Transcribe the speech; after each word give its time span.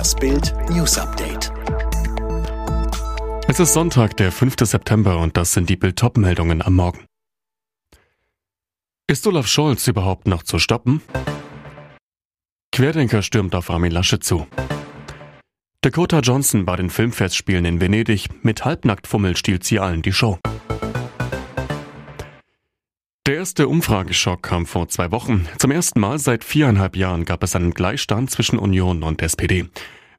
Das 0.00 0.14
Bild 0.14 0.54
News 0.70 0.96
Update. 0.96 1.52
Es 3.48 3.60
ist 3.60 3.74
Sonntag, 3.74 4.16
der 4.16 4.32
5. 4.32 4.54
September 4.62 5.18
und 5.18 5.36
das 5.36 5.52
sind 5.52 5.68
die 5.68 5.76
Bild 5.76 6.02
meldungen 6.16 6.62
am 6.62 6.76
Morgen. 6.76 7.04
Ist 9.06 9.26
Olaf 9.26 9.46
Scholz 9.46 9.86
überhaupt 9.88 10.26
noch 10.26 10.42
zu 10.42 10.58
stoppen? 10.58 11.02
Querdenker 12.72 13.20
stürmt 13.20 13.54
auf 13.54 13.68
Armin 13.68 13.92
Lasche 13.92 14.20
zu. 14.20 14.46
Dakota 15.82 16.20
Johnson 16.20 16.64
bei 16.64 16.76
den 16.76 16.88
Filmfestspielen 16.88 17.66
in 17.66 17.80
Venedig. 17.82 18.42
Mit 18.42 18.64
Halbnacktfummel 18.64 19.36
stiehlt 19.36 19.64
sie 19.64 19.80
allen 19.80 20.00
die 20.00 20.14
Show. 20.14 20.38
Der 23.30 23.36
erste 23.36 23.68
Umfrageschock 23.68 24.42
kam 24.42 24.66
vor 24.66 24.88
zwei 24.88 25.12
Wochen. 25.12 25.46
Zum 25.56 25.70
ersten 25.70 26.00
Mal 26.00 26.18
seit 26.18 26.42
viereinhalb 26.42 26.96
Jahren 26.96 27.24
gab 27.24 27.44
es 27.44 27.54
einen 27.54 27.74
Gleichstand 27.74 28.28
zwischen 28.28 28.58
Union 28.58 29.04
und 29.04 29.22
SPD. 29.22 29.66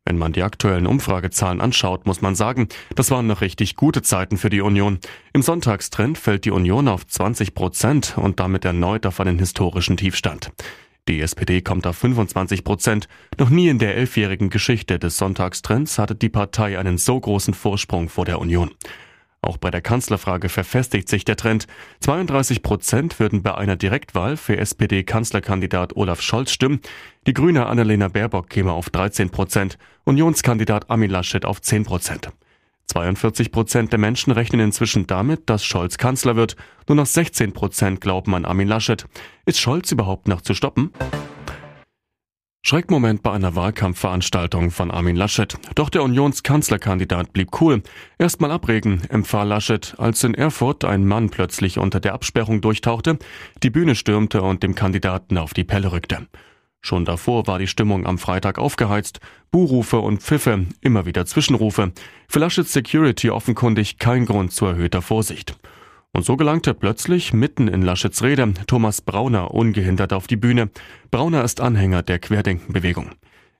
Wenn 0.05 0.17
man 0.17 0.31
die 0.31 0.43
aktuellen 0.43 0.87
Umfragezahlen 0.87 1.59
anschaut, 1.59 2.05
muss 2.05 2.21
man 2.21 2.35
sagen, 2.35 2.69
das 2.95 3.11
waren 3.11 3.27
noch 3.27 3.41
richtig 3.41 3.75
gute 3.75 4.01
Zeiten 4.01 4.37
für 4.37 4.49
die 4.49 4.61
Union. 4.61 4.99
Im 5.33 5.41
Sonntagstrend 5.41 6.17
fällt 6.17 6.45
die 6.45 6.51
Union 6.51 6.87
auf 6.87 7.05
20 7.05 7.53
Prozent 7.53 8.17
und 8.17 8.39
damit 8.39 8.63
erneut 8.63 9.05
auf 9.05 9.19
einen 9.19 9.39
historischen 9.39 9.97
Tiefstand. 9.97 10.53
Die 11.09 11.19
SPD 11.19 11.59
kommt 11.59 11.85
auf 11.87 11.97
25 11.97 12.63
Prozent. 12.63 13.09
Noch 13.37 13.49
nie 13.49 13.67
in 13.67 13.77
der 13.77 13.97
elfjährigen 13.97 14.49
Geschichte 14.49 14.99
des 14.99 15.17
Sonntagstrends 15.17 15.99
hatte 15.99 16.15
die 16.15 16.29
Partei 16.29 16.79
einen 16.79 16.97
so 16.97 17.19
großen 17.19 17.53
Vorsprung 17.53 18.07
vor 18.07 18.23
der 18.23 18.39
Union. 18.39 18.71
Auch 19.43 19.57
bei 19.57 19.71
der 19.71 19.81
Kanzlerfrage 19.81 20.49
verfestigt 20.49 21.09
sich 21.09 21.25
der 21.25 21.35
Trend. 21.35 21.65
32 22.01 22.61
Prozent 22.61 23.19
würden 23.19 23.41
bei 23.41 23.55
einer 23.55 23.75
Direktwahl 23.75 24.37
für 24.37 24.57
SPD-Kanzlerkandidat 24.57 25.95
Olaf 25.95 26.21
Scholz 26.21 26.51
stimmen. 26.51 26.79
Die 27.25 27.33
Grüne 27.33 27.65
Annalena 27.65 28.07
Baerbock 28.07 28.49
käme 28.49 28.71
auf 28.71 28.91
13 28.91 29.31
Prozent, 29.31 29.79
Unionskandidat 30.03 30.91
Armin 30.91 31.09
Laschet 31.09 31.43
auf 31.45 31.59
10 31.59 31.85
Prozent. 31.85 32.29
42 32.85 33.51
Prozent 33.51 33.91
der 33.91 33.99
Menschen 33.99 34.31
rechnen 34.31 34.61
inzwischen 34.61 35.07
damit, 35.07 35.49
dass 35.49 35.65
Scholz 35.65 35.97
Kanzler 35.97 36.35
wird. 36.35 36.55
Nur 36.87 36.97
noch 36.97 37.05
16 37.05 37.53
Prozent 37.53 38.01
glauben 38.01 38.35
an 38.35 38.45
Armin 38.45 38.67
Laschet. 38.67 39.07
Ist 39.45 39.59
Scholz 39.59 39.91
überhaupt 39.91 40.27
noch 40.27 40.41
zu 40.41 40.53
stoppen? 40.53 40.91
Schreckmoment 42.63 43.23
bei 43.23 43.31
einer 43.31 43.55
Wahlkampfveranstaltung 43.55 44.69
von 44.69 44.91
Armin 44.91 45.15
Laschet. 45.15 45.57
Doch 45.73 45.89
der 45.89 46.03
Unionskanzlerkandidat 46.03 47.33
blieb 47.33 47.59
cool. 47.59 47.81
Erstmal 48.19 48.51
abregen, 48.51 49.01
empfahl 49.09 49.47
Laschet, 49.47 49.95
als 49.97 50.23
in 50.23 50.35
Erfurt 50.35 50.85
ein 50.85 51.07
Mann 51.07 51.31
plötzlich 51.31 51.79
unter 51.79 51.99
der 51.99 52.13
Absperrung 52.13 52.61
durchtauchte, 52.61 53.17
die 53.63 53.71
Bühne 53.71 53.95
stürmte 53.95 54.43
und 54.43 54.61
dem 54.61 54.75
Kandidaten 54.75 55.39
auf 55.39 55.55
die 55.55 55.63
Pelle 55.63 55.91
rückte. 55.91 56.27
Schon 56.81 57.03
davor 57.03 57.47
war 57.47 57.57
die 57.57 57.67
Stimmung 57.67 58.05
am 58.05 58.19
Freitag 58.19 58.59
aufgeheizt. 58.59 59.19
Buhrufe 59.49 59.99
und 59.99 60.21
Pfiffe, 60.21 60.67
immer 60.81 61.05
wieder 61.05 61.25
Zwischenrufe. 61.25 61.91
Für 62.27 62.39
Laschets 62.39 62.73
Security 62.73 63.31
offenkundig 63.31 63.97
kein 63.97 64.25
Grund 64.25 64.53
zu 64.53 64.67
erhöhter 64.67 65.01
Vorsicht. 65.01 65.55
Und 66.13 66.25
so 66.25 66.35
gelangte 66.35 66.73
plötzlich 66.73 67.31
mitten 67.31 67.67
in 67.67 67.81
Laschets 67.81 68.21
Rede 68.21 68.53
Thomas 68.67 69.01
Brauner 69.01 69.53
ungehindert 69.53 70.11
auf 70.11 70.27
die 70.27 70.35
Bühne. 70.35 70.69
Brauner 71.09 71.43
ist 71.43 71.61
Anhänger 71.61 72.03
der 72.03 72.19
Querdenkenbewegung. 72.19 73.11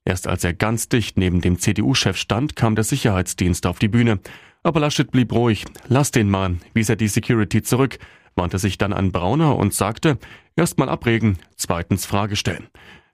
Erst 0.04 0.28
als 0.28 0.44
er 0.44 0.54
ganz 0.54 0.90
dicht 0.90 1.18
neben 1.18 1.42
dem 1.42 1.60
CDU-Chef 1.60 2.18
stand, 2.18 2.56
kam 2.56 2.76
der 2.76 2.84
Sicherheitsdienst 2.84 3.66
auf 3.66 3.80
die 3.80 3.88
Bühne. 3.88 4.20
Aber 4.64 4.80
Laschet 4.80 5.10
blieb 5.10 5.32
ruhig. 5.32 5.66
Lass 5.88 6.12
den 6.12 6.30
Mann, 6.30 6.60
wies 6.74 6.90
er 6.90 6.98
die 6.98 7.08
Security 7.08 7.62
zurück, 7.62 8.00
wandte 8.36 8.60
sich 8.60 8.78
dann 8.78 8.94
an 8.94 9.12
Brauner 9.12 9.56
und 9.56 9.74
sagte, 9.74 10.18
erstmal 10.56 10.90
abregen, 10.90 11.38
zweitens 11.56 12.06
Frage 12.06 12.36
stellen. 12.36 12.68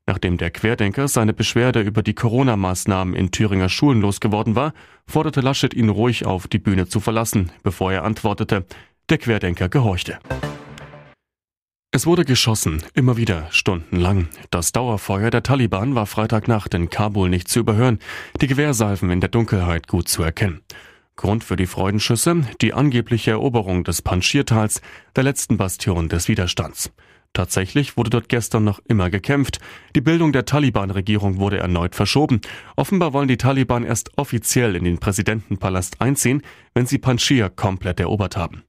Nachdem 0.08 0.38
der 0.38 0.52
Querdenker 0.52 1.10
seine 1.10 1.34
Beschwerde 1.34 1.82
über 1.82 2.02
die 2.02 2.16
Corona-Maßnahmen 2.16 3.14
in 3.14 3.32
Thüringer 3.32 3.68
Schulen 3.68 4.02
losgeworden 4.02 4.56
war, 4.56 4.74
forderte 5.06 5.42
Laschet 5.42 5.74
ihn 5.74 5.90
ruhig 5.90 6.26
auf, 6.26 6.48
die 6.48 6.60
Bühne 6.60 6.88
zu 6.88 7.02
verlassen, 7.02 7.52
bevor 7.62 7.92
er 7.92 8.06
antwortete, 8.06 8.66
der 9.09 9.18
Querdenker 9.18 9.69
gehorchte. 9.69 10.19
Es 11.91 12.06
wurde 12.06 12.25
geschossen, 12.25 12.84
immer 12.94 13.18
wieder, 13.18 13.47
stundenlang. 13.51 14.28
Das 14.51 14.73
Dauerfeuer 14.73 15.31
der 15.31 15.44
Taliban 15.44 15.95
war 15.95 16.06
Freitagnacht 16.06 16.73
in 16.73 16.90
Kabul 16.90 17.29
nicht 17.29 17.47
zu 17.47 17.59
überhören, 17.59 18.00
die 18.41 18.47
Gewehrsalven 18.47 19.09
in 19.09 19.22
der 19.22 19.29
Dunkelheit 19.29 19.88
gut 19.88 20.09
zu 20.09 20.22
erkennen. 20.22 20.62
Grund 21.16 21.44
für 21.44 21.56
die 21.56 21.66
Freudenschüsse, 21.66 22.41
die 22.62 22.73
angebliche 22.73 23.31
Eroberung 23.31 23.84
des 23.84 24.01
Panschirtals, 24.01 24.81
der 25.16 25.23
letzten 25.23 25.57
Bastion 25.57 26.09
des 26.09 26.28
Widerstands. 26.28 26.91
Tatsächlich 27.34 27.97
wurde 27.97 28.09
dort 28.09 28.29
gestern 28.29 28.63
noch 28.63 28.79
immer 28.88 29.09
gekämpft. 29.09 29.59
Die 29.96 30.01
Bildung 30.01 30.34
der 30.34 30.46
Taliban-Regierung 30.46 31.38
wurde 31.38 31.57
erneut 31.57 31.96
verschoben. 31.96 32.41
Offenbar 32.75 33.13
wollen 33.13 33.28
die 33.28 33.38
Taliban 33.38 33.84
erst 33.84 34.17
offiziell 34.17 34.75
in 34.75 34.84
den 34.84 35.00
Präsidentenpalast 35.00 36.01
einziehen, 36.01 36.41
wenn 36.73 36.85
sie 36.85 36.97
Panschir 36.97 37.50
komplett 37.50 38.00
erobert 38.00 38.38
haben. 38.38 38.63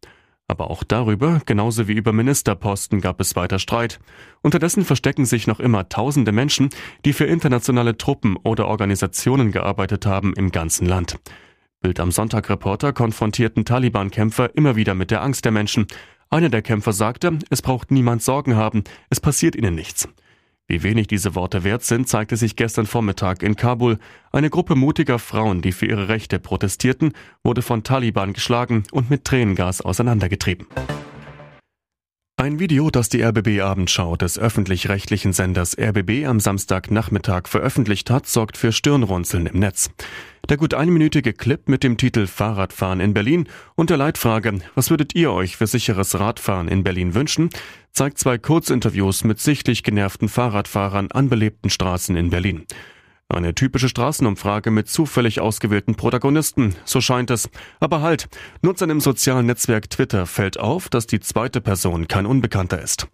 Aber 0.48 0.70
auch 0.70 0.82
darüber, 0.82 1.42
genauso 1.44 1.88
wie 1.88 1.92
über 1.92 2.14
Ministerposten, 2.14 3.02
gab 3.02 3.20
es 3.20 3.36
weiter 3.36 3.58
Streit. 3.58 4.00
Unterdessen 4.40 4.82
verstecken 4.84 5.26
sich 5.26 5.46
noch 5.46 5.60
immer 5.60 5.90
tausende 5.90 6.32
Menschen, 6.32 6.70
die 7.04 7.12
für 7.12 7.26
internationale 7.26 7.98
Truppen 7.98 8.36
oder 8.36 8.66
Organisationen 8.66 9.52
gearbeitet 9.52 10.06
haben 10.06 10.32
im 10.32 10.50
ganzen 10.50 10.86
Land. 10.86 11.18
Bild 11.80 12.00
am 12.00 12.10
Sonntag 12.10 12.48
Reporter 12.48 12.94
konfrontierten 12.94 13.66
Taliban-Kämpfer 13.66 14.56
immer 14.56 14.74
wieder 14.74 14.94
mit 14.94 15.10
der 15.10 15.22
Angst 15.22 15.44
der 15.44 15.52
Menschen. 15.52 15.86
Einer 16.30 16.48
der 16.48 16.62
Kämpfer 16.62 16.92
sagte, 16.92 17.38
es 17.50 17.60
braucht 17.60 17.90
niemand 17.90 18.22
Sorgen 18.22 18.56
haben, 18.56 18.84
es 19.10 19.20
passiert 19.20 19.54
ihnen 19.54 19.74
nichts. 19.74 20.08
Wie 20.70 20.82
wenig 20.82 21.06
diese 21.06 21.34
Worte 21.34 21.64
wert 21.64 21.82
sind, 21.82 22.10
zeigte 22.10 22.36
sich 22.36 22.54
gestern 22.54 22.84
Vormittag 22.84 23.42
in 23.42 23.56
Kabul. 23.56 23.98
Eine 24.32 24.50
Gruppe 24.50 24.74
mutiger 24.74 25.18
Frauen, 25.18 25.62
die 25.62 25.72
für 25.72 25.86
ihre 25.86 26.08
Rechte 26.08 26.38
protestierten, 26.38 27.14
wurde 27.42 27.62
von 27.62 27.84
Taliban 27.84 28.34
geschlagen 28.34 28.82
und 28.92 29.08
mit 29.08 29.24
Tränengas 29.24 29.80
auseinandergetrieben. 29.80 30.66
Ein 32.40 32.60
Video, 32.60 32.88
das 32.88 33.08
die 33.08 33.20
RBB-Abendschau 33.20 34.14
des 34.14 34.38
öffentlich-rechtlichen 34.38 35.32
Senders 35.32 35.76
RBB 35.76 36.24
am 36.24 36.38
Samstagnachmittag 36.38 37.48
veröffentlicht 37.48 38.10
hat, 38.10 38.28
sorgt 38.28 38.56
für 38.56 38.70
Stirnrunzeln 38.70 39.46
im 39.46 39.58
Netz. 39.58 39.90
Der 40.48 40.56
gut 40.56 40.72
einminütige 40.72 41.32
Clip 41.32 41.68
mit 41.68 41.82
dem 41.82 41.96
Titel 41.96 42.28
Fahrradfahren 42.28 43.00
in 43.00 43.12
Berlin 43.12 43.48
und 43.74 43.90
der 43.90 43.96
Leitfrage, 43.96 44.60
was 44.76 44.88
würdet 44.88 45.16
ihr 45.16 45.32
euch 45.32 45.56
für 45.56 45.66
sicheres 45.66 46.20
Radfahren 46.20 46.68
in 46.68 46.84
Berlin 46.84 47.14
wünschen, 47.14 47.50
zeigt 47.90 48.18
zwei 48.18 48.38
Kurzinterviews 48.38 49.24
mit 49.24 49.40
sichtlich 49.40 49.82
genervten 49.82 50.28
Fahrradfahrern 50.28 51.10
an 51.10 51.28
belebten 51.28 51.70
Straßen 51.70 52.16
in 52.16 52.30
Berlin. 52.30 52.66
Eine 53.30 53.54
typische 53.54 53.90
Straßenumfrage 53.90 54.70
mit 54.70 54.88
zufällig 54.88 55.40
ausgewählten 55.40 55.96
Protagonisten, 55.96 56.74
so 56.86 57.02
scheint 57.02 57.30
es. 57.30 57.50
Aber 57.78 58.00
halt, 58.00 58.28
Nutzern 58.62 58.88
im 58.88 59.00
sozialen 59.00 59.44
Netzwerk 59.44 59.90
Twitter 59.90 60.24
fällt 60.24 60.58
auf, 60.58 60.88
dass 60.88 61.06
die 61.06 61.20
zweite 61.20 61.60
Person 61.60 62.08
kein 62.08 62.24
Unbekannter 62.24 62.80
ist. 62.80 63.06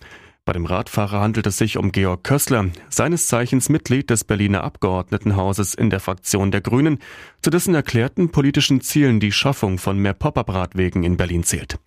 Bei 0.44 0.52
dem 0.52 0.66
Radfahrer 0.66 1.20
handelt 1.20 1.48
es 1.48 1.56
sich 1.56 1.78
um 1.78 1.90
Georg 1.90 2.22
Kössler, 2.22 2.66
seines 2.90 3.26
Zeichens 3.26 3.70
Mitglied 3.70 4.08
des 4.08 4.22
Berliner 4.22 4.62
Abgeordnetenhauses 4.62 5.74
in 5.74 5.90
der 5.90 6.00
Fraktion 6.00 6.52
der 6.52 6.60
Grünen, 6.60 6.98
zu 7.42 7.50
dessen 7.50 7.74
erklärten 7.74 8.30
politischen 8.30 8.82
Zielen 8.82 9.18
die 9.18 9.32
Schaffung 9.32 9.78
von 9.78 9.98
mehr 9.98 10.14
Pop-up-Radwegen 10.14 11.02
in 11.02 11.16
Berlin 11.16 11.42
zählt. 11.42 11.78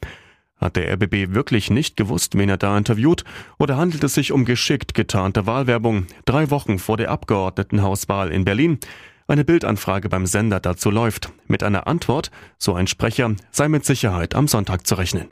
Hat 0.58 0.76
der 0.76 0.92
RBB 0.94 1.34
wirklich 1.34 1.70
nicht 1.70 1.98
gewusst, 1.98 2.38
wen 2.38 2.50
er 2.50 2.58
da 2.58 2.78
interviewt? 2.78 3.24
Oder 3.60 3.78
handelt 3.78 4.04
es 4.04 4.16
sich 4.16 4.32
um 4.32 4.44
geschickt 4.44 4.94
getarnte 4.94 5.46
Wahlwerbung, 5.46 6.08
drei 6.26 6.50
Wochen 6.50 6.80
vor 6.80 6.98
der 6.98 7.12
Abgeordnetenhauswahl 7.12 8.32
in 8.32 8.44
Berlin? 8.44 8.80
Eine 9.28 9.44
Bildanfrage 9.44 10.10
beim 10.10 10.26
Sender 10.26 10.60
dazu 10.60 10.90
läuft. 10.90 11.32
Mit 11.48 11.62
einer 11.62 11.86
Antwort, 11.86 12.32
so 12.58 12.74
ein 12.74 12.88
Sprecher, 12.88 13.36
sei 13.52 13.68
mit 13.68 13.86
Sicherheit 13.86 14.36
am 14.36 14.48
Sonntag 14.48 14.88
zu 14.88 14.96
rechnen. 14.96 15.28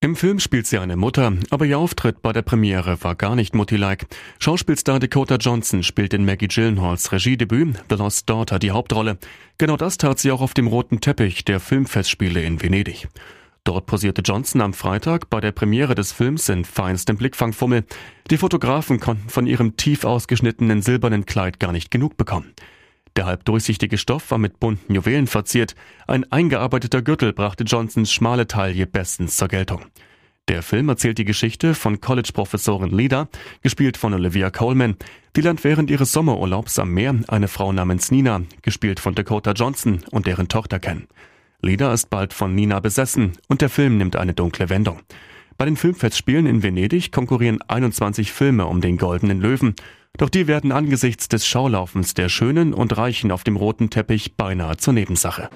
Im 0.00 0.14
Film 0.14 0.38
spielt 0.38 0.68
sie 0.68 0.78
eine 0.78 0.96
Mutter, 0.96 1.32
aber 1.50 1.64
ihr 1.64 1.76
Auftritt 1.76 2.22
bei 2.22 2.32
der 2.32 2.42
Premiere 2.42 3.02
war 3.02 3.16
gar 3.16 3.34
nicht 3.34 3.56
Mutti-like. 3.56 4.06
Schauspielstar 4.38 5.00
Dakota 5.00 5.36
Johnson 5.36 5.82
spielt 5.82 6.14
in 6.14 6.24
Maggie 6.24 6.46
Gyllenhaals 6.46 7.10
Regiedebüt 7.10 7.74
The 7.90 7.96
Lost 7.96 8.30
Daughter 8.30 8.60
die 8.60 8.70
Hauptrolle. 8.70 9.18
Genau 9.56 9.76
das 9.76 9.98
tat 9.98 10.20
sie 10.20 10.30
auch 10.30 10.40
auf 10.40 10.54
dem 10.54 10.68
roten 10.68 11.00
Teppich 11.00 11.44
der 11.44 11.58
Filmfestspiele 11.58 12.40
in 12.40 12.62
Venedig. 12.62 13.08
Dort 13.68 13.84
posierte 13.84 14.22
Johnson 14.22 14.62
am 14.62 14.72
Freitag 14.72 15.28
bei 15.28 15.42
der 15.42 15.52
Premiere 15.52 15.94
des 15.94 16.10
Films 16.10 16.48
in 16.48 16.64
feinstem 16.64 17.18
Blickfangfummel. 17.18 17.84
Die 18.30 18.38
Fotografen 18.38 18.98
konnten 18.98 19.28
von 19.28 19.46
ihrem 19.46 19.76
tief 19.76 20.04
ausgeschnittenen 20.04 20.80
silbernen 20.80 21.26
Kleid 21.26 21.60
gar 21.60 21.70
nicht 21.72 21.90
genug 21.90 22.16
bekommen. 22.16 22.54
Der 23.14 23.26
halb 23.26 23.44
durchsichtige 23.44 23.98
Stoff 23.98 24.30
war 24.30 24.38
mit 24.38 24.58
bunten 24.58 24.94
Juwelen 24.94 25.26
verziert. 25.26 25.74
Ein 26.06 26.24
eingearbeiteter 26.32 27.02
Gürtel 27.02 27.34
brachte 27.34 27.64
Johnsons 27.64 28.10
schmale 28.10 28.46
Taille 28.46 28.86
bestens 28.86 29.36
zur 29.36 29.48
Geltung. 29.48 29.84
Der 30.48 30.62
Film 30.62 30.88
erzählt 30.88 31.18
die 31.18 31.26
Geschichte 31.26 31.74
von 31.74 32.00
College-Professorin 32.00 32.96
Lida, 32.96 33.28
gespielt 33.60 33.98
von 33.98 34.14
Olivia 34.14 34.48
Coleman. 34.48 34.96
Die 35.36 35.42
lernt 35.42 35.62
während 35.62 35.90
ihres 35.90 36.10
Sommerurlaubs 36.12 36.78
am 36.78 36.94
Meer 36.94 37.16
eine 37.28 37.48
Frau 37.48 37.70
namens 37.70 38.10
Nina, 38.10 38.40
gespielt 38.62 38.98
von 38.98 39.14
Dakota 39.14 39.52
Johnson, 39.52 40.04
und 40.10 40.26
deren 40.26 40.48
Tochter 40.48 40.78
kennen. 40.78 41.06
Lida 41.60 41.92
ist 41.92 42.08
bald 42.08 42.34
von 42.34 42.54
Nina 42.54 42.78
besessen 42.78 43.32
und 43.48 43.62
der 43.62 43.68
Film 43.68 43.98
nimmt 43.98 44.14
eine 44.14 44.32
dunkle 44.32 44.68
Wendung. 44.68 45.00
Bei 45.56 45.64
den 45.64 45.76
Filmfestspielen 45.76 46.46
in 46.46 46.62
Venedig 46.62 47.10
konkurrieren 47.10 47.60
21 47.66 48.30
Filme 48.30 48.66
um 48.66 48.80
den 48.80 48.96
Goldenen 48.96 49.40
Löwen. 49.40 49.74
Doch 50.16 50.28
die 50.28 50.46
werden 50.46 50.70
angesichts 50.70 51.26
des 51.26 51.48
Schaulaufens 51.48 52.14
der 52.14 52.28
Schönen 52.28 52.72
und 52.72 52.96
Reichen 52.96 53.32
auf 53.32 53.42
dem 53.42 53.56
roten 53.56 53.90
Teppich 53.90 54.36
beinahe 54.36 54.76
zur 54.76 54.94
Nebensache. 54.94 55.50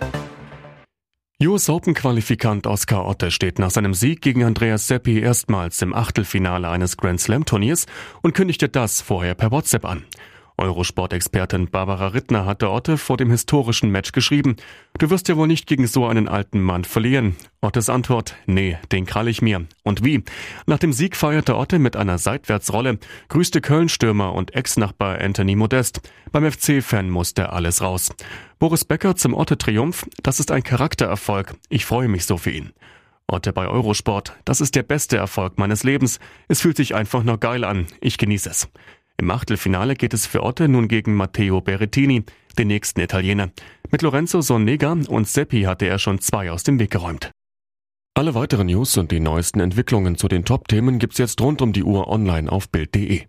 US 1.40 1.69
Open 1.69 1.94
Qualifikant 1.94 2.66
Oscar 2.66 3.06
Otte 3.06 3.31
steht 3.31 3.60
nach 3.60 3.70
seinem 3.70 3.94
Sieg 3.94 4.22
gegen 4.22 4.43
Andreas 4.43 4.88
Seppi 4.88 5.20
erstmals 5.20 5.82
im 5.82 5.94
Achtelfinale 5.94 6.69
eines 6.69 6.96
Grand 6.96 7.20
Slam 7.20 7.44
Turniers 7.44 7.87
und 8.22 8.34
kündigte 8.34 8.69
das 8.69 9.00
vorher 9.00 9.37
per 9.37 9.52
WhatsApp 9.52 9.84
an. 9.84 10.05
Eurosport-Expertin 10.58 11.69
Barbara 11.70 12.08
Rittner 12.08 12.46
hatte 12.46 12.70
Otte 12.70 12.99
vor 12.99 13.16
dem 13.16 13.31
historischen 13.31 13.90
Match 13.90 14.12
geschrieben, 14.12 14.56
du 14.99 15.10
wirst 15.10 15.28
ja 15.28 15.37
wohl 15.37 15.46
nicht 15.46 15.66
gegen 15.66 15.87
so 15.87 16.06
einen 16.06 16.28
alten 16.28 16.60
Mann 16.60 16.84
verlieren. 16.84 17.37
Ottes 17.60 17.88
Antwort, 17.88 18.37
nee, 18.46 18.78
den 18.90 19.06
krall 19.06 19.28
ich 19.28 19.43
mir. 19.43 19.66
Und 19.82 20.04
wie? 20.04 20.25
Nach 20.66 20.78
dem 20.78 20.93
Sieg 20.93 21.16
feierte 21.16 21.56
Otte 21.56 21.78
mit 21.78 21.96
einer 21.96 22.19
Seitwärtsrolle, 22.19 22.99
grüßte 23.28 23.60
Köln-Stürmer 23.60 24.34
und 24.34 24.54
Ex-Nachbar 24.54 25.20
Anthony 25.20 25.56
Modest. 25.56 26.00
Beim 26.32 26.50
FC-Fan 26.50 27.08
musste 27.08 27.52
alles 27.52 27.82
raus. 27.82 28.10
Boris 28.58 28.84
Becker 28.84 29.16
zum 29.16 29.34
Otte-Triumph, 29.34 30.06
das 30.22 30.40
ist 30.40 30.50
ein 30.50 30.62
Charaktererfolg. 30.62 31.55
Ich 31.69 31.84
freue 31.84 32.08
mich 32.08 32.26
so 32.26 32.37
für 32.37 32.50
ihn. 32.50 32.72
Otte 33.26 33.52
bei 33.52 33.66
Eurosport, 33.66 34.37
das 34.44 34.60
ist 34.60 34.75
der 34.75 34.82
beste 34.82 35.16
Erfolg 35.16 35.58
meines 35.58 35.84
Lebens. 35.84 36.20
Es 36.48 36.60
fühlt 36.60 36.76
sich 36.76 36.94
einfach 36.94 37.22
nur 37.22 37.38
geil 37.38 37.64
an. 37.64 37.87
Ich 38.00 38.19
genieße 38.19 38.50
es. 38.50 38.69
Im 39.18 39.30
Achtelfinale 39.30 39.94
geht 39.94 40.14
es 40.14 40.26
für 40.26 40.42
Otte 40.42 40.68
nun 40.68 40.88
gegen 40.88 41.14
Matteo 41.14 41.60
Berrettini, 41.60 42.24
den 42.58 42.68
nächsten 42.68 43.00
Italiener. 43.00 43.50
Mit 43.90 44.02
Lorenzo 44.02 44.40
Sonnega 44.40 44.92
und 44.92 45.28
Seppi 45.28 45.62
hatte 45.62 45.86
er 45.86 45.98
schon 45.98 46.20
zwei 46.20 46.50
aus 46.50 46.62
dem 46.62 46.78
Weg 46.78 46.90
geräumt. 46.90 47.30
Alle 48.14 48.34
weiteren 48.34 48.66
News 48.66 48.96
und 48.98 49.10
die 49.10 49.20
neuesten 49.20 49.60
Entwicklungen 49.60 50.16
zu 50.16 50.28
den 50.28 50.44
Top-Themen 50.44 50.98
gibt's 50.98 51.18
jetzt 51.18 51.40
rund 51.40 51.62
um 51.62 51.72
die 51.72 51.82
Uhr 51.82 52.08
online 52.08 52.50
auf 52.50 52.68
Bild.de. 52.68 53.22